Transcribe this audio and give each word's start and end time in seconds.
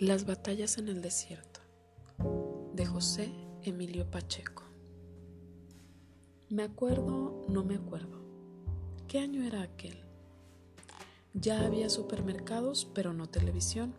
Las 0.00 0.26
batallas 0.26 0.78
en 0.78 0.86
el 0.86 1.02
desierto 1.02 1.58
de 2.72 2.86
José 2.86 3.34
Emilio 3.64 4.08
Pacheco. 4.08 4.62
Me 6.50 6.62
acuerdo, 6.62 7.44
no 7.48 7.64
me 7.64 7.74
acuerdo. 7.74 8.22
¿Qué 9.08 9.18
año 9.18 9.42
era 9.42 9.62
aquel? 9.62 9.98
Ya 11.34 11.66
había 11.66 11.90
supermercados, 11.90 12.88
pero 12.94 13.12
no 13.12 13.28
televisión. 13.28 13.92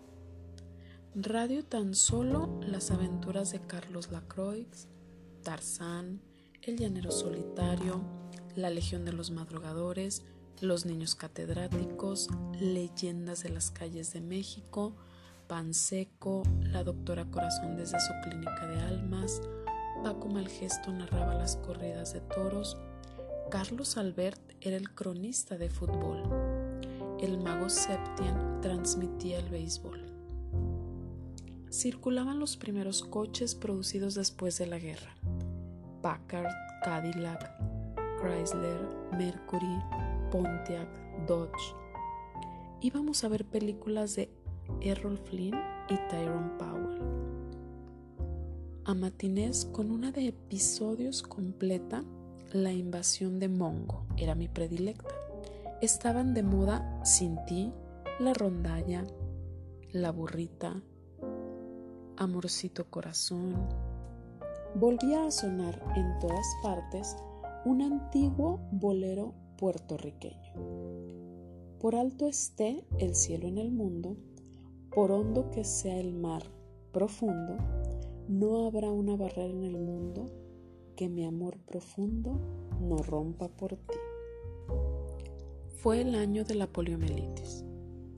Radio 1.15 1.65
tan 1.65 1.93
solo 1.93 2.61
las 2.61 2.91
aventuras 2.91 3.51
de 3.51 3.59
Carlos 3.59 4.09
Lacroix, 4.09 4.87
Tarzán, 5.43 6.21
El 6.61 6.77
Llanero 6.77 7.11
Solitario, 7.11 7.99
La 8.55 8.69
Legión 8.69 9.03
de 9.03 9.11
los 9.11 9.31
Madrugadores, 9.31 10.23
Los 10.61 10.85
Niños 10.85 11.15
Catedráticos, 11.15 12.29
Leyendas 12.57 13.43
de 13.43 13.49
las 13.49 13.69
Calles 13.69 14.13
de 14.13 14.21
México, 14.21 14.95
Pan 15.49 15.73
Seco, 15.73 16.43
la 16.61 16.83
doctora 16.83 17.25
Corazón 17.25 17.75
desde 17.75 17.99
su 17.99 18.13
clínica 18.21 18.67
de 18.67 18.81
almas, 18.81 19.41
Paco 20.03 20.29
Malgesto 20.29 20.93
narraba 20.93 21.33
las 21.33 21.55
corridas 21.55 22.13
de 22.13 22.21
toros, 22.21 22.77
Carlos 23.49 23.97
Albert 23.97 24.39
era 24.61 24.77
el 24.77 24.93
cronista 24.93 25.57
de 25.57 25.71
fútbol, 25.71 26.21
el 27.19 27.39
mago 27.39 27.67
Septien 27.67 28.61
transmitía 28.61 29.39
el 29.39 29.49
béisbol. 29.49 30.05
Circulaban 31.71 32.39
los 32.39 32.55
primeros 32.55 33.01
coches 33.01 33.55
producidos 33.55 34.13
después 34.13 34.55
de 34.59 34.67
la 34.67 34.77
guerra. 34.77 35.15
Packard, 36.03 36.53
Cadillac, 36.83 37.51
Chrysler, 38.21 38.87
Mercury, 39.17 39.79
Pontiac, 40.29 41.25
Dodge. 41.25 41.75
Íbamos 42.81 43.23
a 43.23 43.29
ver 43.29 43.45
películas 43.45 44.15
de 44.15 44.29
Errol 44.81 45.17
Flynn 45.17 45.55
y 45.89 45.95
Tyrone 46.09 46.51
Powell. 46.57 47.01
A 48.85 48.93
matinés 48.93 49.65
con 49.65 49.91
una 49.91 50.11
de 50.11 50.27
episodios 50.27 51.21
completa, 51.21 52.03
La 52.51 52.73
invasión 52.73 53.39
de 53.39 53.47
Mongo 53.49 54.05
era 54.17 54.33
mi 54.33 54.47
predilecta. 54.47 55.13
Estaban 55.81 56.33
de 56.33 56.43
moda 56.43 56.99
Sin 57.05 57.37
ti, 57.45 57.71
La 58.19 58.33
rondalla, 58.33 59.05
La 59.91 60.11
burrita, 60.11 60.81
Amorcito 62.17 62.89
corazón. 62.89 63.55
Volvía 64.75 65.25
a 65.25 65.31
sonar 65.31 65.81
en 65.95 66.19
todas 66.19 66.45
partes 66.61 67.15
un 67.65 67.81
antiguo 67.81 68.59
bolero 68.71 69.33
puertorriqueño. 69.57 70.53
Por 71.79 71.95
alto 71.95 72.27
esté 72.27 72.83
el 72.97 73.15
cielo 73.15 73.47
en 73.47 73.57
el 73.57 73.71
mundo, 73.71 74.17
por 74.93 75.11
hondo 75.11 75.51
que 75.51 75.63
sea 75.63 75.99
el 75.99 76.13
mar 76.13 76.43
profundo, 76.91 77.57
no 78.27 78.67
habrá 78.67 78.89
una 78.91 79.15
barrera 79.15 79.49
en 79.49 79.63
el 79.63 79.77
mundo 79.77 80.25
que 80.95 81.09
mi 81.09 81.25
amor 81.25 81.57
profundo 81.59 82.39
no 82.81 82.97
rompa 82.97 83.47
por 83.47 83.75
ti. 83.75 83.97
Fue 85.81 86.01
el 86.01 86.15
año 86.15 86.43
de 86.43 86.55
la 86.55 86.67
poliomielitis. 86.67 87.63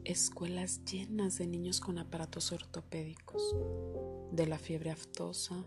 Escuelas 0.03 0.83
llenas 0.83 1.37
de 1.37 1.45
niños 1.45 1.79
con 1.79 1.99
aparatos 1.99 2.51
ortopédicos, 2.51 3.55
de 4.31 4.47
la 4.47 4.57
fiebre 4.57 4.89
aftosa. 4.89 5.63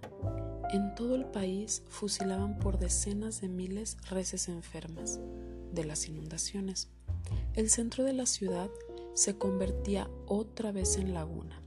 En 0.72 0.94
todo 0.96 1.14
el 1.14 1.26
país 1.26 1.84
fusilaban 1.88 2.58
por 2.58 2.78
decenas 2.78 3.40
de 3.40 3.48
miles 3.48 3.96
reses 4.10 4.48
enfermas 4.48 5.20
de 5.72 5.84
las 5.84 6.08
inundaciones. 6.08 6.88
El 7.54 7.70
centro 7.70 8.02
de 8.02 8.12
la 8.12 8.26
ciudad 8.26 8.70
se 9.14 9.38
convertía 9.38 10.10
otra 10.26 10.72
vez 10.72 10.96
en 10.96 11.14
laguna. 11.14 11.62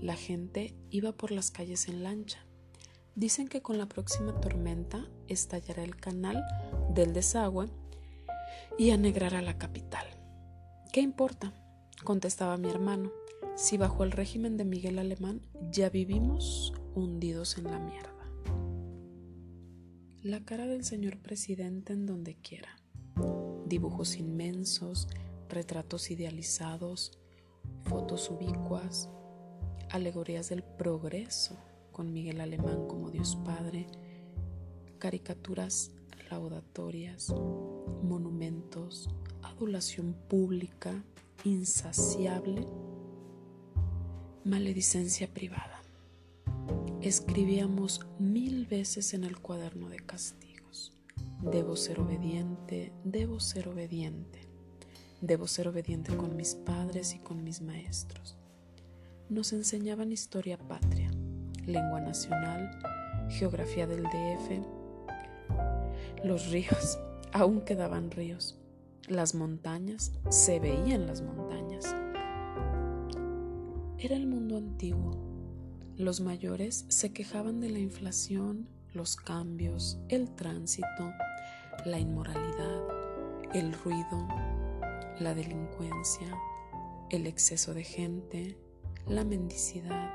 La 0.00 0.14
gente 0.14 0.74
iba 0.90 1.12
por 1.12 1.30
las 1.30 1.50
calles 1.50 1.88
en 1.88 2.02
lancha. 2.02 2.38
Dicen 3.14 3.48
que 3.48 3.62
con 3.62 3.78
la 3.78 3.86
próxima 3.86 4.40
tormenta 4.40 5.08
estallará 5.26 5.82
el 5.82 5.96
canal 5.96 6.44
del 6.94 7.12
desagüe 7.12 7.68
y 8.78 8.90
anegrará 8.90 9.42
la 9.42 9.58
capital. 9.58 10.06
¿Qué 10.92 11.00
importa? 11.00 11.52
contestaba 12.04 12.56
mi 12.56 12.70
hermano. 12.70 13.10
Si 13.56 13.76
bajo 13.76 14.04
el 14.04 14.12
régimen 14.12 14.56
de 14.56 14.64
Miguel 14.64 15.00
Alemán 15.00 15.42
ya 15.72 15.90
vivimos 15.90 16.72
hundidos 16.94 17.58
en 17.58 17.64
la 17.64 17.80
mierda. 17.80 18.14
La 20.22 20.44
cara 20.44 20.66
del 20.66 20.84
señor 20.84 21.18
presidente 21.18 21.92
en 21.92 22.06
donde 22.06 22.36
quiera. 22.36 22.68
Dibujos 23.66 24.16
inmensos, 24.16 25.08
retratos 25.48 26.10
idealizados, 26.10 27.18
fotos 27.84 28.30
ubicuas, 28.30 29.10
alegorías 29.90 30.48
del 30.48 30.62
progreso 30.62 31.56
con 31.92 32.12
Miguel 32.12 32.40
Alemán 32.40 32.86
como 32.86 33.10
Dios 33.10 33.36
Padre, 33.44 33.86
caricaturas 34.98 35.92
laudatorias, 36.30 37.30
monumentos, 38.02 39.08
adulación 39.42 40.14
pública, 40.28 41.04
insaciable, 41.44 42.66
maledicencia 44.44 45.32
privada. 45.32 45.82
Escribíamos 47.00 48.00
mil 48.18 48.66
veces 48.66 49.14
en 49.14 49.24
el 49.24 49.38
cuaderno 49.38 49.88
de 49.88 49.98
castigos. 49.98 50.92
Debo 51.42 51.76
ser 51.76 52.00
obediente, 52.00 52.92
debo 53.04 53.40
ser 53.40 53.68
obediente. 53.68 54.47
Debo 55.20 55.48
ser 55.48 55.66
obediente 55.66 56.16
con 56.16 56.36
mis 56.36 56.54
padres 56.54 57.12
y 57.14 57.18
con 57.18 57.42
mis 57.42 57.60
maestros. 57.60 58.36
Nos 59.28 59.52
enseñaban 59.52 60.12
historia 60.12 60.56
patria, 60.56 61.10
lengua 61.66 62.00
nacional, 62.00 62.70
geografía 63.28 63.88
del 63.88 64.04
DF. 64.04 64.64
Los 66.24 66.50
ríos, 66.50 67.00
aún 67.32 67.62
quedaban 67.62 68.12
ríos. 68.12 68.58
Las 69.08 69.34
montañas, 69.34 70.12
se 70.30 70.60
veían 70.60 71.06
las 71.06 71.20
montañas. 71.22 71.84
Era 73.98 74.14
el 74.14 74.28
mundo 74.28 74.56
antiguo. 74.56 75.16
Los 75.96 76.20
mayores 76.20 76.84
se 76.88 77.12
quejaban 77.12 77.58
de 77.58 77.70
la 77.70 77.80
inflación, 77.80 78.68
los 78.92 79.16
cambios, 79.16 79.98
el 80.08 80.30
tránsito, 80.30 81.12
la 81.84 81.98
inmoralidad, 81.98 82.82
el 83.52 83.72
ruido, 83.72 84.28
la 85.20 85.34
delincuencia, 85.34 86.38
el 87.10 87.26
exceso 87.26 87.74
de 87.74 87.82
gente, 87.82 88.56
la 89.06 89.24
mendicidad, 89.24 90.10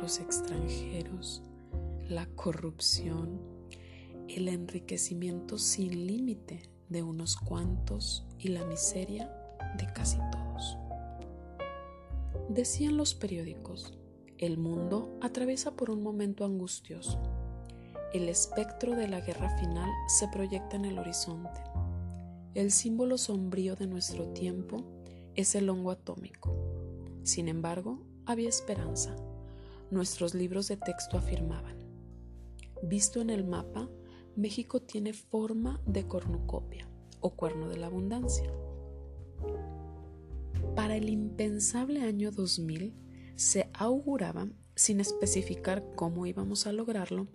los 0.00 0.18
extranjeros, 0.18 1.42
la 2.08 2.26
corrupción, 2.34 3.40
el 4.28 4.48
enriquecimiento 4.48 5.56
sin 5.56 6.06
límite 6.06 6.68
de 6.88 7.02
unos 7.02 7.36
cuantos 7.36 8.26
y 8.38 8.48
la 8.48 8.64
miseria 8.64 9.32
de 9.78 9.86
casi 9.92 10.18
todos. 10.32 10.78
Decían 12.48 12.96
los 12.96 13.14
periódicos, 13.14 13.96
el 14.38 14.58
mundo 14.58 15.16
atraviesa 15.22 15.76
por 15.76 15.90
un 15.90 16.02
momento 16.02 16.44
angustioso. 16.44 17.22
El 18.12 18.28
espectro 18.28 18.96
de 18.96 19.08
la 19.08 19.20
guerra 19.20 19.56
final 19.58 19.90
se 20.08 20.26
proyecta 20.28 20.76
en 20.76 20.86
el 20.86 20.98
horizonte 20.98 21.73
el 22.54 22.70
símbolo 22.70 23.18
sombrío 23.18 23.74
de 23.74 23.88
nuestro 23.88 24.28
tiempo 24.28 24.84
es 25.34 25.56
el 25.56 25.68
hongo 25.68 25.90
atómico. 25.90 26.56
Sin 27.24 27.48
embargo, 27.48 28.06
había 28.26 28.48
esperanza. 28.48 29.16
Nuestros 29.90 30.34
libros 30.34 30.68
de 30.68 30.76
texto 30.76 31.18
afirmaban. 31.18 31.76
Visto 32.82 33.20
en 33.20 33.30
el 33.30 33.44
mapa, 33.44 33.90
México 34.36 34.80
tiene 34.80 35.12
forma 35.12 35.80
de 35.84 36.06
cornucopia 36.06 36.88
o 37.20 37.30
cuerno 37.34 37.68
de 37.68 37.76
la 37.76 37.86
abundancia. 37.86 38.52
Para 40.76 40.96
el 40.96 41.08
impensable 41.08 42.02
año 42.02 42.30
2000 42.30 42.94
se 43.34 43.68
auguraba, 43.72 44.48
sin 44.76 45.00
especificar 45.00 45.84
cómo 45.96 46.24
íbamos 46.26 46.68
a 46.68 46.72
lograrlo, 46.72 47.26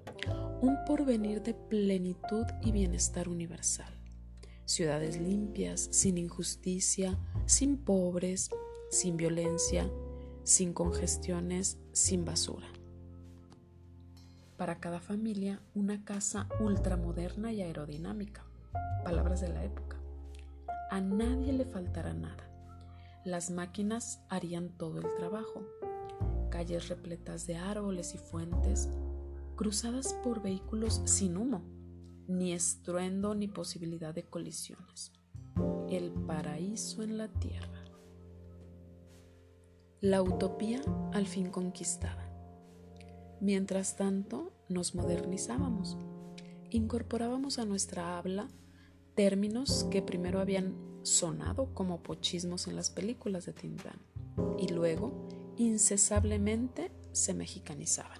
un 0.61 0.77
porvenir 0.85 1.41
de 1.41 1.53
plenitud 1.53 2.45
y 2.61 2.71
bienestar 2.71 3.27
universal 3.27 3.98
ciudades 4.69 5.19
limpias, 5.19 5.89
sin 5.91 6.19
injusticia, 6.19 7.17
sin 7.47 7.75
pobres, 7.75 8.51
sin 8.91 9.17
violencia, 9.17 9.89
sin 10.43 10.73
congestiones, 10.73 11.79
sin 11.91 12.23
basura. 12.23 12.67
Para 14.57 14.79
cada 14.79 14.99
familia, 14.99 15.59
una 15.73 16.05
casa 16.05 16.47
ultramoderna 16.59 17.51
y 17.51 17.63
aerodinámica. 17.63 18.45
Palabras 19.03 19.41
de 19.41 19.49
la 19.49 19.63
época. 19.63 19.97
A 20.91 21.01
nadie 21.01 21.51
le 21.51 21.65
faltará 21.65 22.13
nada. 22.13 22.47
Las 23.25 23.49
máquinas 23.49 24.21
harían 24.29 24.69
todo 24.77 24.99
el 24.99 25.07
trabajo. 25.17 25.63
Calles 26.51 26.89
repletas 26.89 27.47
de 27.47 27.55
árboles 27.57 28.13
y 28.13 28.19
fuentes, 28.19 28.87
cruzadas 29.55 30.13
por 30.23 30.43
vehículos 30.43 31.01
sin 31.05 31.37
humo 31.37 31.78
ni 32.29 32.53
estruendo 32.53 33.33
ni 33.33 33.47
posibilidad 33.47 34.13
de 34.13 34.23
colisiones. 34.23 35.11
El 35.89 36.11
paraíso 36.11 37.01
en 37.01 37.17
la 37.17 37.27
tierra. 37.27 37.83
La 39.99 40.21
utopía 40.21 40.81
al 41.11 41.25
fin 41.25 41.49
conquistada. 41.49 42.31
Mientras 43.41 43.95
tanto, 43.95 44.53
nos 44.69 44.93
modernizábamos. 44.93 45.97
Incorporábamos 46.69 47.57
a 47.57 47.65
nuestra 47.65 48.17
habla 48.19 48.47
términos 49.15 49.87
que 49.89 50.03
primero 50.03 50.39
habían 50.39 50.75
sonado 51.01 51.73
como 51.73 52.03
pochismos 52.03 52.67
en 52.67 52.75
las 52.75 52.91
películas 52.91 53.47
de 53.47 53.53
Tintán 53.53 53.99
y 54.59 54.67
luego 54.67 55.27
incesablemente 55.57 56.91
se 57.11 57.33
mexicanizaban. 57.33 58.19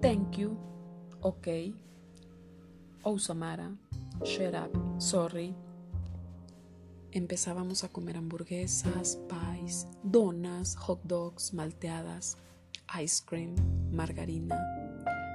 Thank 0.00 0.38
you, 0.38 0.56
ok, 1.20 1.48
oh 3.04 3.18
Samara, 3.18 3.70
shut 4.24 4.54
up, 4.54 4.72
sorry. 4.98 5.54
Empezábamos 7.12 7.84
a 7.84 7.88
comer 7.88 8.16
hamburguesas, 8.16 9.18
pies, 9.28 9.86
donas, 10.02 10.74
hot 10.76 11.00
dogs, 11.04 11.52
malteadas, 11.52 12.38
ice 13.00 13.22
cream, 13.24 13.54
margarina, 13.92 14.58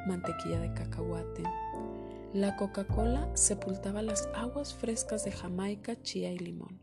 mantequilla 0.07 0.59
de 0.59 0.73
cacahuate. 0.73 1.43
La 2.33 2.55
Coca-Cola 2.57 3.29
sepultaba 3.35 4.01
las 4.01 4.27
aguas 4.33 4.73
frescas 4.73 5.23
de 5.23 5.31
Jamaica, 5.31 6.01
chía 6.01 6.31
y 6.31 6.39
limón. 6.39 6.79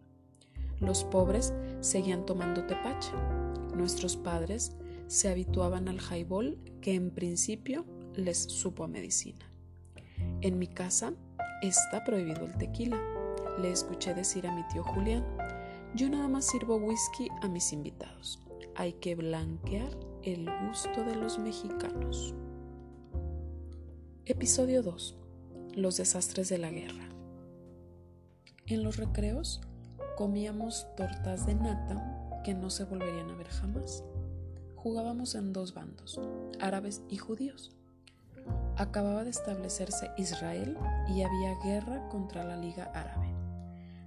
Los 0.81 1.05
pobres 1.05 1.53
seguían 1.81 2.25
tomando 2.27 2.65
tepache. 2.65 3.13
Nuestros 3.75 4.17
padres 4.17 4.77
se 5.09 5.29
habituaban 5.29 5.89
al 5.89 6.01
highball 6.01 6.59
que 6.81 6.95
en 6.95 7.11
principio 7.11 7.85
les 8.15 8.39
supo 8.39 8.85
a 8.85 8.89
medicina. 8.89 9.56
En 10.47 10.61
mi 10.61 10.69
casa 10.69 11.13
está 11.61 12.05
prohibido 12.05 12.45
el 12.45 12.57
tequila 12.57 12.97
le 13.59 13.73
escuché 13.73 14.15
decir 14.15 14.47
a 14.47 14.55
mi 14.55 14.63
tío 14.69 14.85
Julián, 14.85 15.27
yo 15.97 16.09
nada 16.09 16.29
más 16.29 16.45
sirvo 16.45 16.77
whisky 16.77 17.29
a 17.43 17.49
mis 17.49 17.73
invitados. 17.73 18.41
Hay 18.77 18.93
que 18.93 19.17
blanquear 19.17 19.91
el 20.23 20.49
gusto 20.69 21.03
de 21.03 21.17
los 21.17 21.41
mexicanos. 21.41 22.33
Episodio 24.25 24.85
2. 24.85 25.19
Los 25.75 25.97
desastres 25.97 26.49
de 26.49 26.59
la 26.59 26.71
guerra. 26.71 27.09
En 28.67 28.85
los 28.85 28.99
recreos 28.99 29.61
comíamos 30.17 30.87
tortas 30.97 31.45
de 31.45 31.57
nata 31.57 32.41
que 32.45 32.55
no 32.55 32.71
se 32.71 32.85
volverían 32.85 33.33
a 33.33 33.35
ver 33.35 33.49
jamás. 33.49 34.05
Jugábamos 34.77 35.35
en 35.35 35.53
dos 35.53 35.75
bandos, 35.75 36.21
árabes 36.61 37.03
y 37.09 37.17
judíos. 37.17 37.76
Acababa 38.79 39.25
de 39.25 39.31
establecerse 39.31 40.11
Israel 40.19 40.77
y 41.09 41.23
había 41.23 41.59
guerra 41.65 42.07
contra 42.11 42.45
la 42.45 42.59
Liga 42.59 42.91
Árabe. 42.95 43.33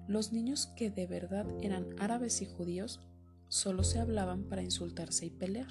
Los 0.07 0.31
niños 0.31 0.68
que 0.75 0.92
de 0.92 1.07
verdad 1.07 1.48
eran 1.62 1.88
árabes 1.98 2.44
y 2.44 2.45
judíos 2.45 3.00
solo 3.48 3.83
se 3.83 4.00
hablaban 4.00 4.44
para 4.44 4.62
insultarse 4.62 5.25
y 5.25 5.31
pelear. 5.31 5.69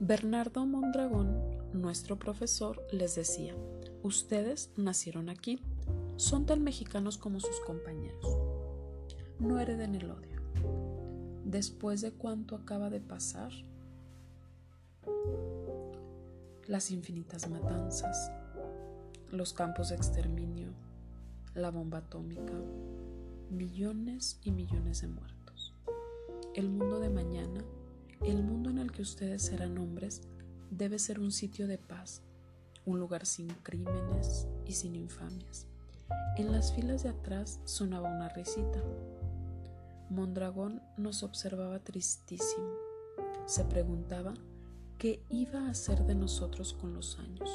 Bernardo 0.00 0.64
Mondragón, 0.64 1.38
nuestro 1.74 2.18
profesor, 2.18 2.86
les 2.90 3.14
decía, 3.16 3.54
ustedes 4.02 4.70
nacieron 4.76 5.28
aquí, 5.28 5.60
son 6.16 6.46
tan 6.46 6.62
mexicanos 6.62 7.18
como 7.18 7.40
sus 7.40 7.60
compañeros. 7.60 8.24
No 9.38 9.60
hereden 9.60 9.94
el 9.94 10.10
odio. 10.10 10.40
Después 11.44 12.00
de 12.00 12.12
cuánto 12.12 12.56
acaba 12.56 12.88
de 12.88 13.00
pasar, 13.00 13.52
las 16.68 16.90
infinitas 16.90 17.48
matanzas, 17.48 18.32
los 19.30 19.52
campos 19.52 19.90
de 19.90 19.96
exterminio, 19.96 20.72
la 21.54 21.70
bomba 21.70 21.98
atómica, 21.98 22.54
millones 23.50 24.40
y 24.42 24.50
millones 24.50 25.02
de 25.02 25.08
muertos. 25.08 25.74
El 26.54 26.68
mundo 26.68 26.98
de 26.98 27.08
mañana, 27.08 27.64
el 28.22 28.42
mundo 28.42 28.70
en 28.70 28.78
el 28.78 28.90
que 28.90 29.02
ustedes 29.02 29.42
serán 29.42 29.78
hombres, 29.78 30.22
debe 30.70 30.98
ser 30.98 31.20
un 31.20 31.30
sitio 31.30 31.68
de 31.68 31.78
paz, 31.78 32.22
un 32.84 32.98
lugar 32.98 33.26
sin 33.26 33.48
crímenes 33.48 34.48
y 34.64 34.72
sin 34.72 34.96
infamias. 34.96 35.66
En 36.36 36.50
las 36.50 36.72
filas 36.72 37.04
de 37.04 37.10
atrás 37.10 37.60
sonaba 37.64 38.08
una 38.08 38.28
risita. 38.28 38.82
Mondragón 40.10 40.82
nos 40.96 41.22
observaba 41.22 41.78
tristísimo. 41.78 42.74
Se 43.46 43.64
preguntaba 43.64 44.34
qué 44.98 45.22
iba 45.28 45.66
a 45.66 45.70
hacer 45.70 46.04
de 46.04 46.14
nosotros 46.14 46.74
con 46.74 46.94
los 46.94 47.18
años 47.18 47.50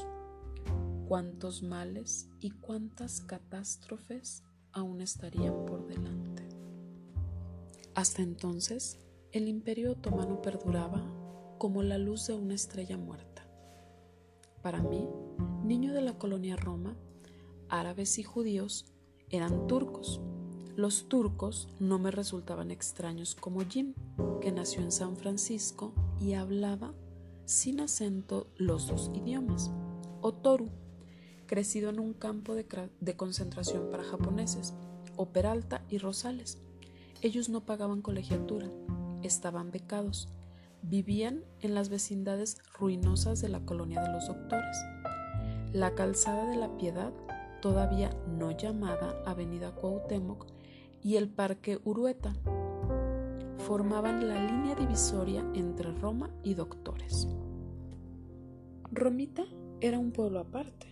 cuántos 1.12 1.62
males 1.62 2.30
y 2.40 2.52
cuántas 2.52 3.20
catástrofes 3.20 4.44
aún 4.72 5.02
estarían 5.02 5.66
por 5.66 5.86
delante. 5.86 6.48
Hasta 7.96 8.22
entonces, 8.22 8.98
el 9.34 9.50
imperio 9.50 9.92
otomano 9.92 10.42
perduraba 10.42 11.04
como 11.58 11.84
la 11.84 11.98
luz 11.98 12.28
de 12.28 12.34
una 12.36 12.54
estrella 12.54 12.96
muerta. 12.96 13.46
Para 14.62 14.82
mí, 14.82 15.06
niño 15.66 15.92
de 15.92 16.00
la 16.00 16.18
colonia 16.18 16.56
Roma, 16.56 16.96
árabes 17.68 18.18
y 18.18 18.24
judíos 18.24 18.86
eran 19.30 19.68
turcos. 19.68 20.22
Los 20.78 21.10
turcos 21.10 21.68
no 21.82 22.00
me 22.00 22.12
resultaban 22.12 22.72
extraños 22.72 23.36
como 23.36 23.66
Jim, 23.66 23.96
que 24.40 24.54
nació 24.54 24.82
en 24.82 24.94
San 24.94 25.18
Francisco 25.18 25.92
y 26.22 26.36
hablaba 26.36 26.94
sin 27.52 27.82
acento 27.82 28.48
los 28.56 28.88
dos 28.88 29.12
idiomas, 29.14 29.72
o 30.22 30.34
Toru, 30.34 30.70
crecido 31.48 31.90
en 31.90 32.00
un 32.00 32.14
campo 32.14 32.56
de, 32.56 32.66
concentración 33.18 33.90
para 33.92 34.06
japoneses, 34.06 34.74
o 35.18 35.28
Peralta 35.28 35.84
y 35.90 35.98
Rosales. 35.98 36.60
Ellos 37.22 37.50
no 37.50 37.66
pagaban 37.66 38.02
colegiatura, 38.02 38.72
estaban 39.22 39.70
becados, 39.70 40.30
vivían 40.82 41.44
en 41.60 41.76
las 41.76 41.90
vecindades 41.90 42.58
ruinosas 42.80 43.42
de 43.42 43.50
la 43.50 43.60
colonia 43.66 44.02
de 44.02 44.14
los 44.14 44.28
doctores. 44.28 44.78
La 45.74 45.94
calzada 45.94 46.50
de 46.50 46.56
la 46.56 46.78
Piedad, 46.78 47.12
todavía 47.62 48.12
no 48.28 48.52
llamada 48.52 49.22
Avenida 49.26 49.76
Cuauhtémoc, 49.76 50.46
y 51.04 51.18
el 51.18 51.28
Parque 51.28 51.82
Urueta 51.84 52.34
formaban 53.72 54.28
la 54.28 54.36
línea 54.36 54.76
divisoria 54.76 55.46
entre 55.54 55.94
Roma 55.94 56.30
y 56.44 56.56
Doctores. 56.56 57.30
Romita 58.92 59.46
era 59.80 59.98
un 59.98 60.12
pueblo 60.12 60.40
aparte. 60.40 60.88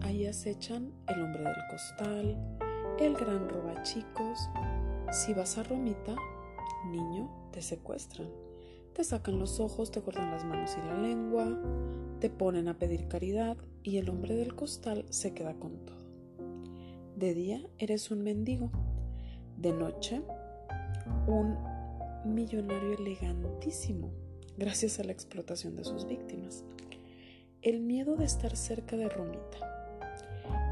Ahí 0.00 0.24
acechan 0.24 0.94
el 1.06 1.20
hombre 1.20 1.42
del 1.42 1.66
costal, 1.70 2.58
el 2.98 3.12
gran 3.12 3.46
robachicos. 3.50 4.48
Si 5.12 5.34
vas 5.34 5.58
a 5.58 5.64
Romita, 5.64 6.16
niño, 6.90 7.50
te 7.52 7.60
secuestran. 7.60 8.30
Te 8.94 9.04
sacan 9.04 9.38
los 9.38 9.60
ojos, 9.60 9.90
te 9.90 10.00
cortan 10.00 10.30
las 10.30 10.46
manos 10.46 10.74
y 10.82 10.86
la 10.86 10.96
lengua, 10.96 11.60
te 12.20 12.30
ponen 12.30 12.68
a 12.68 12.78
pedir 12.78 13.06
caridad 13.06 13.58
y 13.82 13.98
el 13.98 14.08
hombre 14.08 14.34
del 14.34 14.54
costal 14.54 15.04
se 15.10 15.34
queda 15.34 15.52
con 15.58 15.84
todo. 15.84 16.06
De 17.16 17.34
día 17.34 17.60
eres 17.76 18.10
un 18.10 18.22
mendigo, 18.22 18.70
de 19.58 19.74
noche 19.74 20.22
un 21.26 21.56
millonario 22.24 22.94
elegantísimo, 22.94 24.10
gracias 24.56 24.98
a 25.00 25.04
la 25.04 25.12
explotación 25.12 25.76
de 25.76 25.84
sus 25.84 26.06
víctimas. 26.06 26.64
El 27.62 27.80
miedo 27.80 28.16
de 28.16 28.24
estar 28.24 28.56
cerca 28.56 28.96
de 28.96 29.08
Romita 29.08 29.76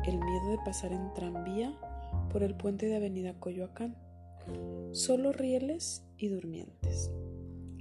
el 0.07 0.19
miedo 0.19 0.51
de 0.51 0.59
pasar 0.59 0.93
en 0.93 1.13
tranvía 1.15 1.75
por 2.31 2.43
el 2.43 2.55
puente 2.55 2.87
de 2.87 2.97
Avenida 2.97 3.39
Coyoacán. 3.41 3.97
Solo 4.93 5.33
rieles 5.33 6.05
y 6.19 6.29
durmientes. 6.29 7.11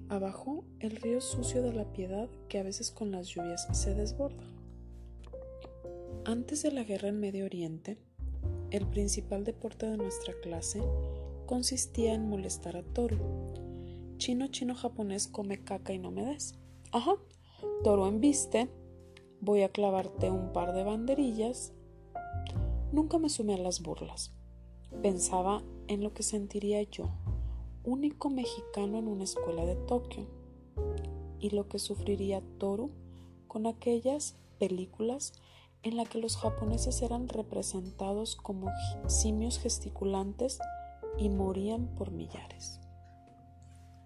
Abajo, 0.07 0.63
el 0.79 0.95
río 0.95 1.19
sucio 1.19 1.61
de 1.61 1.73
la 1.73 1.91
piedad 1.91 2.29
que 2.47 2.59
a 2.59 2.63
veces 2.63 2.91
con 2.91 3.11
las 3.11 3.27
lluvias 3.27 3.67
se 3.73 3.93
desborda. 3.93 4.43
Antes 6.25 6.63
de 6.63 6.71
la 6.71 6.83
guerra 6.83 7.09
en 7.09 7.19
Medio 7.19 7.45
Oriente, 7.45 7.97
el 8.71 8.87
principal 8.87 9.43
deporte 9.43 9.87
de 9.87 9.97
nuestra 9.97 10.33
clase 10.41 10.81
consistía 11.45 12.13
en 12.13 12.29
molestar 12.29 12.77
a 12.77 12.83
Toru. 12.83 13.17
Chino, 14.17 14.47
chino, 14.47 14.75
japonés, 14.75 15.27
come 15.27 15.63
caca 15.63 15.93
y 15.93 15.99
no 15.99 16.11
me 16.11 16.23
des. 16.23 16.55
Ajá, 16.91 17.15
Toro 17.83 18.07
embiste, 18.07 18.69
voy 19.41 19.61
a 19.63 19.69
clavarte 19.69 20.29
un 20.29 20.53
par 20.53 20.73
de 20.73 20.83
banderillas 20.83 21.73
Nunca 22.93 23.17
me 23.17 23.29
sumé 23.29 23.55
a 23.55 23.57
las 23.57 23.81
burlas. 23.81 24.31
Pensaba 25.01 25.63
en 25.87 26.03
lo 26.03 26.13
que 26.13 26.21
sentiría 26.21 26.83
yo, 26.83 27.09
único 27.83 28.29
mexicano 28.29 28.99
en 28.99 29.07
una 29.07 29.23
escuela 29.23 29.65
de 29.65 29.73
Tokio, 29.73 30.27
y 31.39 31.49
lo 31.49 31.67
que 31.67 31.79
sufriría 31.79 32.43
Toru 32.59 32.91
con 33.47 33.65
aquellas 33.65 34.35
películas 34.59 35.33
en 35.81 35.97
las 35.97 36.07
que 36.07 36.19
los 36.19 36.37
japoneses 36.37 37.01
eran 37.01 37.29
representados 37.29 38.35
como 38.35 38.69
simios 39.07 39.57
gesticulantes 39.57 40.59
y 41.17 41.29
morían 41.29 41.95
por 41.95 42.11
millares. 42.11 42.79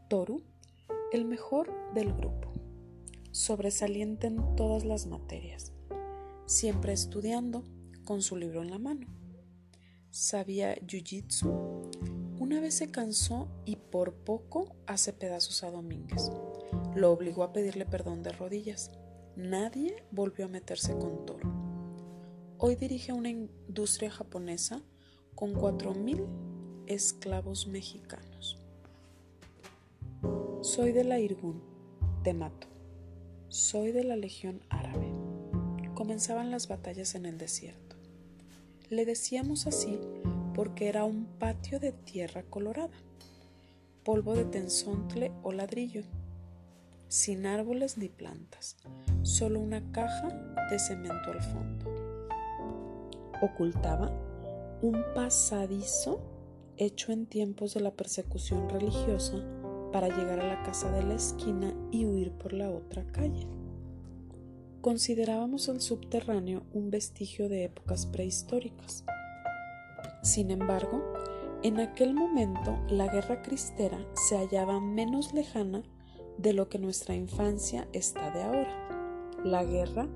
Toru, 0.08 0.44
el 1.12 1.26
mejor 1.26 1.74
del 1.94 2.14
grupo, 2.14 2.52
sobresaliente 3.32 4.28
en 4.28 4.56
todas 4.56 4.86
las 4.86 5.06
materias, 5.06 5.74
siempre 6.46 6.94
estudiando, 6.94 7.64
con 8.06 8.22
su 8.22 8.38
libro 8.38 8.62
en 8.62 8.72
la 8.72 8.80
mano. 8.80 9.08
Sabía 10.10 10.76
jiu-jitsu, 10.76 12.38
Una 12.40 12.62
vez 12.62 12.76
se 12.76 12.90
cansó 12.90 13.50
y 13.66 13.76
por 13.76 14.14
poco 14.14 14.78
hace 14.86 15.12
pedazos 15.12 15.64
a 15.64 15.72
Domínguez. 15.72 16.32
Lo 16.96 17.12
obligó 17.12 17.44
a 17.44 17.52
pedirle 17.52 17.86
perdón 17.86 18.24
de 18.24 18.32
rodillas. 18.32 18.92
Nadie 19.36 20.06
volvió 20.12 20.46
a 20.46 20.48
meterse 20.48 20.94
con 20.94 21.26
Toro. 21.26 21.52
Hoy 22.58 22.76
dirige 22.76 23.12
una 23.12 23.30
industria 23.30 24.10
japonesa 24.10 24.82
con 25.36 25.54
4.000 25.54 26.47
esclavos 26.88 27.68
mexicanos. 27.68 28.58
Soy 30.62 30.94
de 30.94 31.04
la 31.04 31.20
Irgun, 31.20 31.62
te 32.24 32.34
mato. 32.34 32.68
Soy 33.50 33.92
de 33.92 34.04
la 34.04 34.16
Legión 34.16 34.62
Árabe. 34.70 35.08
Comenzaban 35.94 36.50
las 36.50 36.68
batallas 36.68 37.16
en 37.16 37.26
el 37.26 37.38
desierto. 37.38 37.96
Le 38.90 39.06
decíamos 39.06 39.68
así 39.68 40.00
porque 40.56 40.88
era 40.88 41.04
un 41.04 41.26
patio 41.40 41.80
de 41.80 41.92
tierra 41.92 42.44
colorada, 42.44 42.96
polvo 44.04 44.34
de 44.34 44.46
tenzontle 44.46 45.32
o 45.44 45.52
ladrillo, 45.52 46.04
sin 47.10 47.46
árboles 47.46 47.98
ni 47.98 48.08
plantas, 48.08 48.78
solo 49.24 49.60
una 49.60 49.92
caja 49.92 50.30
de 50.70 50.80
cemento 50.80 51.32
al 51.32 51.42
fondo. 51.42 51.86
Ocultaba 53.42 54.12
un 54.82 55.04
pasadizo 55.14 56.37
hecho 56.78 57.12
en 57.12 57.26
tiempos 57.26 57.74
de 57.74 57.82
la 57.82 57.92
persecución 57.92 58.70
religiosa 58.70 59.44
para 59.92 60.08
llegar 60.10 60.40
a 60.40 60.48
la 60.48 60.64
casa 60.64 60.92
de 60.92 61.04
la 61.04 61.16
esquina 61.16 61.74
y 61.92 62.06
huir 62.06 62.32
por 62.32 62.54
la 62.54 62.70
otra 62.70 63.06
calle. 63.12 63.48
Considerábamos 64.82 65.68
el 65.70 65.82
subterráneo 65.82 66.64
un 66.74 66.90
vestigio 66.92 67.50
de 67.50 67.66
épocas 67.66 68.06
prehistóricas 68.06 69.04
sin 70.28 70.52
embargo, 70.52 71.02
en 71.64 71.80
aquel 71.80 72.14
momento 72.14 72.78
la 72.90 73.08
guerra 73.08 73.42
cristera 73.42 73.98
se 74.14 74.38
hallaba 74.38 74.82
menos 74.82 75.34
lejana 75.34 75.84
de 76.38 76.52
lo 76.52 76.68
que 76.68 76.80
nuestra 76.80 77.16
infancia 77.16 77.88
está 77.94 78.30
de 78.32 78.44
ahora. 78.44 79.40
La 79.46 79.64
guerra 79.64 80.10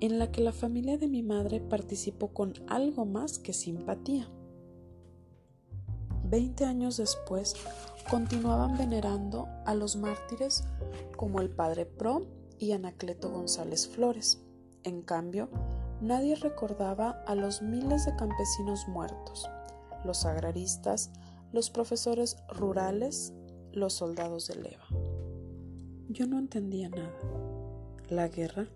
en 0.00 0.18
la 0.18 0.30
que 0.30 0.42
la 0.42 0.52
familia 0.52 0.98
de 0.98 1.08
mi 1.08 1.22
madre 1.22 1.60
participó 1.60 2.34
con 2.34 2.52
algo 2.66 3.06
más 3.06 3.38
que 3.38 3.54
simpatía. 3.54 4.28
Veinte 6.34 6.64
años 6.64 6.96
después, 6.96 7.54
continuaban 8.10 8.76
venerando 8.76 9.46
a 9.66 9.76
los 9.76 9.94
mártires 9.94 10.64
como 11.16 11.40
el 11.40 11.48
padre 11.48 11.86
Pro 11.86 12.26
y 12.58 12.72
Anacleto 12.72 13.30
González 13.30 13.86
Flores. 13.86 14.42
En 14.82 15.02
cambio, 15.02 15.48
nadie 16.00 16.34
recordaba 16.34 17.22
a 17.28 17.36
los 17.36 17.62
miles 17.62 18.04
de 18.04 18.16
campesinos 18.16 18.88
muertos, 18.88 19.48
los 20.04 20.24
agraristas, 20.24 21.12
los 21.52 21.70
profesores 21.70 22.36
rurales, 22.48 23.32
los 23.70 23.92
soldados 23.92 24.48
de 24.48 24.56
leva. 24.56 24.88
Yo 26.08 26.26
no 26.26 26.40
entendía 26.40 26.88
nada. 26.88 27.14
La 28.08 28.26
guerra, 28.26 28.66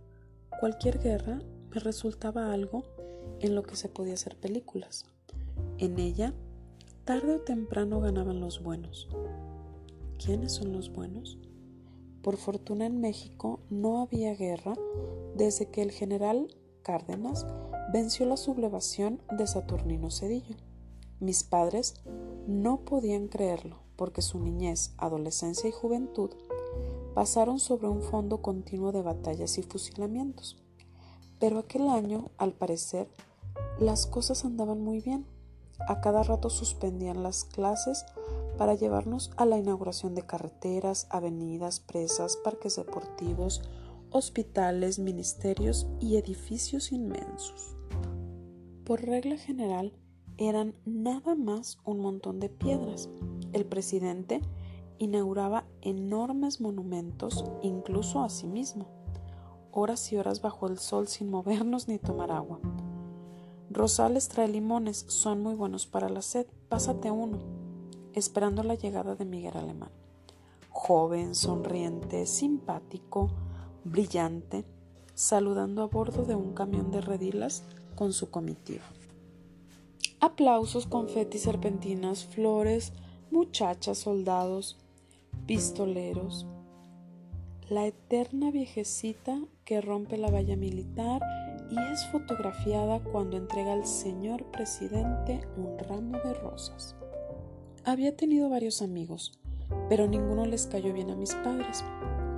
cualquier 0.60 1.00
guerra, 1.00 1.40
me 1.70 1.80
resultaba 1.80 2.52
algo 2.52 2.84
en 3.40 3.56
lo 3.56 3.64
que 3.64 3.74
se 3.74 3.88
podía 3.88 4.14
hacer 4.14 4.36
películas. 4.36 5.06
En 5.78 5.98
ella, 5.98 6.34
tarde 7.08 7.36
o 7.36 7.40
temprano 7.40 8.02
ganaban 8.02 8.38
los 8.38 8.62
buenos. 8.62 9.08
¿Quiénes 10.22 10.52
son 10.52 10.74
los 10.74 10.92
buenos? 10.92 11.38
Por 12.20 12.36
fortuna 12.36 12.84
en 12.84 13.00
México 13.00 13.60
no 13.70 14.02
había 14.02 14.34
guerra 14.34 14.74
desde 15.34 15.70
que 15.70 15.80
el 15.80 15.90
general 15.90 16.54
Cárdenas 16.82 17.46
venció 17.94 18.26
la 18.26 18.36
sublevación 18.36 19.22
de 19.38 19.46
Saturnino 19.46 20.10
Cedillo. 20.10 20.56
Mis 21.18 21.44
padres 21.44 21.94
no 22.46 22.84
podían 22.84 23.28
creerlo 23.28 23.78
porque 23.96 24.20
su 24.20 24.38
niñez, 24.38 24.92
adolescencia 24.98 25.66
y 25.66 25.72
juventud 25.72 26.32
pasaron 27.14 27.58
sobre 27.58 27.88
un 27.88 28.02
fondo 28.02 28.42
continuo 28.42 28.92
de 28.92 29.00
batallas 29.00 29.56
y 29.56 29.62
fusilamientos. 29.62 30.62
Pero 31.40 31.58
aquel 31.58 31.88
año, 31.88 32.32
al 32.36 32.52
parecer, 32.52 33.08
las 33.80 34.06
cosas 34.06 34.44
andaban 34.44 34.82
muy 34.82 35.00
bien. 35.00 35.24
A 35.86 36.00
cada 36.00 36.22
rato 36.22 36.50
suspendían 36.50 37.22
las 37.22 37.44
clases 37.44 38.04
para 38.56 38.74
llevarnos 38.74 39.30
a 39.36 39.44
la 39.44 39.58
inauguración 39.58 40.14
de 40.14 40.26
carreteras, 40.26 41.06
avenidas, 41.10 41.80
presas, 41.80 42.36
parques 42.36 42.76
deportivos, 42.76 43.62
hospitales, 44.10 44.98
ministerios 44.98 45.86
y 46.00 46.16
edificios 46.16 46.92
inmensos. 46.92 47.76
Por 48.84 49.02
regla 49.02 49.36
general, 49.36 49.92
eran 50.38 50.74
nada 50.84 51.34
más 51.34 51.78
un 51.84 52.00
montón 52.00 52.40
de 52.40 52.48
piedras. 52.48 53.08
El 53.52 53.66
presidente 53.66 54.40
inauguraba 54.98 55.64
enormes 55.82 56.60
monumentos 56.60 57.44
incluso 57.62 58.22
a 58.22 58.28
sí 58.28 58.46
mismo, 58.46 58.88
horas 59.72 60.12
y 60.12 60.16
horas 60.16 60.40
bajo 60.40 60.66
el 60.68 60.78
sol 60.78 61.08
sin 61.08 61.30
movernos 61.30 61.88
ni 61.88 61.98
tomar 61.98 62.32
agua. 62.32 62.60
Rosales 63.78 64.26
trae 64.26 64.48
limones, 64.48 65.04
son 65.06 65.40
muy 65.40 65.54
buenos 65.54 65.86
para 65.86 66.08
la 66.08 66.20
sed, 66.20 66.48
pásate 66.68 67.12
uno, 67.12 67.38
esperando 68.12 68.64
la 68.64 68.74
llegada 68.74 69.14
de 69.14 69.24
Miguel 69.24 69.56
Alemán. 69.56 69.92
Joven, 70.68 71.36
sonriente, 71.36 72.26
simpático, 72.26 73.30
brillante, 73.84 74.64
saludando 75.14 75.84
a 75.84 75.86
bordo 75.86 76.24
de 76.24 76.34
un 76.34 76.54
camión 76.54 76.90
de 76.90 77.02
redilas 77.02 77.62
con 77.94 78.12
su 78.12 78.32
comitiva. 78.32 78.82
Aplausos, 80.18 80.88
confetis, 80.88 81.42
serpentinas, 81.42 82.24
flores, 82.24 82.92
muchachas, 83.30 83.98
soldados, 83.98 84.76
pistoleros. 85.46 86.48
La 87.68 87.86
eterna 87.86 88.50
viejecita 88.50 89.40
que 89.64 89.80
rompe 89.80 90.18
la 90.18 90.32
valla 90.32 90.56
militar 90.56 91.22
y 91.70 91.78
es 91.92 92.06
fotografiada 92.06 93.00
cuando 93.00 93.36
entrega 93.36 93.72
al 93.72 93.86
señor 93.86 94.44
presidente 94.50 95.40
un 95.56 95.78
ramo 95.78 96.18
de 96.24 96.34
rosas. 96.34 96.96
Había 97.84 98.16
tenido 98.16 98.48
varios 98.48 98.82
amigos, 98.82 99.32
pero 99.88 100.06
ninguno 100.06 100.46
les 100.46 100.66
cayó 100.66 100.92
bien 100.92 101.10
a 101.10 101.16
mis 101.16 101.34
padres. 101.36 101.84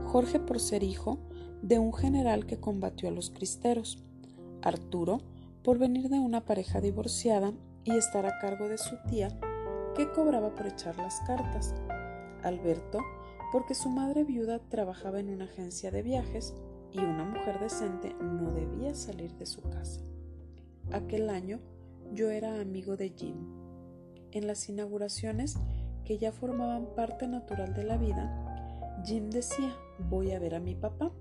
Jorge 0.06 0.40
por 0.40 0.60
ser 0.60 0.82
hijo 0.82 1.18
de 1.62 1.78
un 1.78 1.92
general 1.92 2.46
que 2.46 2.58
combatió 2.58 3.08
a 3.08 3.12
los 3.12 3.30
cristeros, 3.30 4.02
Arturo 4.62 5.20
por 5.62 5.78
venir 5.78 6.08
de 6.08 6.18
una 6.18 6.44
pareja 6.44 6.80
divorciada 6.80 7.52
y 7.84 7.96
estar 7.96 8.26
a 8.26 8.38
cargo 8.38 8.68
de 8.68 8.78
su 8.78 8.96
tía 9.08 9.28
que 9.94 10.10
cobraba 10.10 10.54
por 10.54 10.66
echar 10.66 10.96
las 10.96 11.20
cartas. 11.20 11.74
Alberto, 12.42 13.00
porque 13.52 13.74
su 13.74 13.90
madre 13.90 14.24
viuda 14.24 14.58
trabajaba 14.58 15.20
en 15.20 15.30
una 15.30 15.44
agencia 15.44 15.90
de 15.90 16.02
viajes 16.02 16.54
y 16.92 16.98
una 16.98 17.24
mujer 17.24 17.60
decente 17.60 18.14
no 18.20 18.52
debía 18.52 18.94
salir 18.94 19.34
de 19.34 19.46
su 19.46 19.62
casa. 19.62 20.00
Aquel 20.92 21.30
año 21.30 21.60
yo 22.12 22.30
era 22.30 22.60
amigo 22.60 22.96
de 22.96 23.10
Jim. 23.10 23.36
En 24.32 24.46
las 24.46 24.68
inauguraciones, 24.68 25.58
que 26.04 26.18
ya 26.18 26.32
formaban 26.32 26.94
parte 26.94 27.28
natural 27.28 27.74
de 27.74 27.84
la 27.84 27.96
vida, 27.96 29.02
Jim 29.04 29.30
decía, 29.30 29.74
voy 30.08 30.32
a 30.32 30.38
ver 30.38 30.54
a 30.54 30.60
mi 30.60 30.74
papá. 30.74 31.12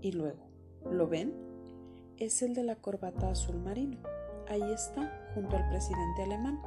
Y 0.00 0.12
luego, 0.12 0.48
¿lo 0.90 1.08
ven? 1.08 1.34
Es 2.16 2.42
el 2.42 2.54
de 2.54 2.64
la 2.64 2.76
corbata 2.76 3.30
azul 3.30 3.58
marino 3.58 3.98
ahí 4.48 4.72
está, 4.72 5.30
junto 5.34 5.56
al 5.56 5.68
presidente 5.68 6.22
alemán. 6.22 6.60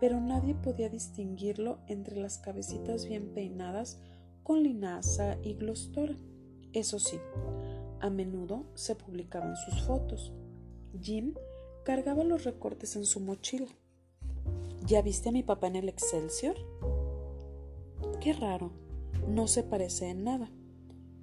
Pero 0.00 0.20
nadie 0.20 0.54
podía 0.54 0.88
distinguirlo 0.88 1.78
entre 1.86 2.16
las 2.16 2.38
cabecitas 2.38 3.06
bien 3.06 3.32
peinadas 3.34 4.00
con 4.42 4.62
linaza 4.62 5.36
y 5.42 5.54
glostora. 5.54 6.14
Eso 6.72 6.98
sí, 6.98 7.18
a 8.00 8.10
menudo 8.10 8.64
se 8.74 8.94
publicaban 8.94 9.56
sus 9.56 9.82
fotos. 9.82 10.32
Jim 11.00 11.34
cargaba 11.84 12.24
los 12.24 12.44
recortes 12.44 12.96
en 12.96 13.04
su 13.04 13.20
mochila. 13.20 13.68
¿Ya 14.86 15.02
viste 15.02 15.30
a 15.30 15.32
mi 15.32 15.42
papá 15.42 15.68
en 15.68 15.76
el 15.76 15.88
Excelsior? 15.88 16.56
Qué 18.20 18.32
raro, 18.32 18.72
no 19.26 19.46
se 19.48 19.62
parece 19.62 20.08
en 20.10 20.24
nada. 20.24 20.50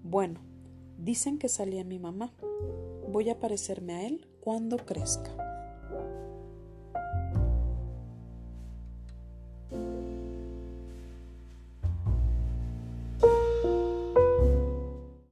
Bueno, 0.04 0.40
dicen 0.98 1.38
que 1.38 1.50
salía 1.50 1.84
mi 1.84 2.00
mamá. 2.00 2.34
Voy 3.12 3.30
a 3.30 3.40
parecerme 3.40 3.94
a 3.94 4.08
él 4.08 4.28
cuando 4.42 4.78
crezca. 4.78 5.45